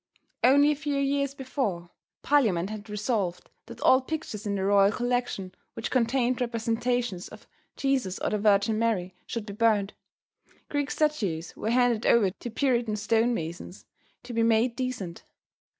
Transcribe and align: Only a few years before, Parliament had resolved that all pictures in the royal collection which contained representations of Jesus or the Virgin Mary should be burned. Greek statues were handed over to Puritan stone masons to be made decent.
Only 0.43 0.71
a 0.71 0.75
few 0.75 0.95
years 0.95 1.35
before, 1.35 1.91
Parliament 2.23 2.71
had 2.71 2.89
resolved 2.89 3.51
that 3.67 3.79
all 3.81 4.01
pictures 4.01 4.47
in 4.47 4.55
the 4.55 4.63
royal 4.65 4.91
collection 4.91 5.53
which 5.75 5.91
contained 5.91 6.41
representations 6.41 7.27
of 7.27 7.45
Jesus 7.77 8.17
or 8.17 8.31
the 8.31 8.39
Virgin 8.39 8.79
Mary 8.79 9.13
should 9.27 9.45
be 9.45 9.53
burned. 9.53 9.93
Greek 10.69 10.89
statues 10.89 11.55
were 11.55 11.69
handed 11.69 12.07
over 12.07 12.31
to 12.31 12.49
Puritan 12.49 12.95
stone 12.95 13.35
masons 13.35 13.85
to 14.23 14.33
be 14.33 14.41
made 14.41 14.75
decent. 14.75 15.23